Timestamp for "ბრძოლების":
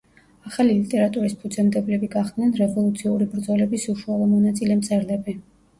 3.37-3.87